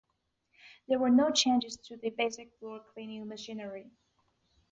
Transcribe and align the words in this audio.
There 0.87 0.97
were 0.97 1.11
no 1.11 1.29
changes 1.29 1.77
to 1.77 1.95
the 1.95 2.09
basic 2.09 2.51
floor 2.57 2.79
cleaning 2.91 3.27
machinery. 3.27 3.91